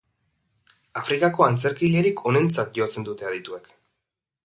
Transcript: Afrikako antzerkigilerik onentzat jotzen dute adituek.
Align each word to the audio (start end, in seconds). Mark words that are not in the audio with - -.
Afrikako 1.01 1.45
antzerkigilerik 1.49 2.25
onentzat 2.33 2.75
jotzen 2.83 3.09
dute 3.11 3.33
adituek. 3.33 3.75